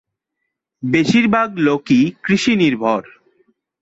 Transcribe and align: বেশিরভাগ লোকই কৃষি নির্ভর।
বেশিরভাগ 0.83 1.49
লোকই 1.59 2.01
কৃষি 2.23 2.53
নির্ভর। 2.55 3.01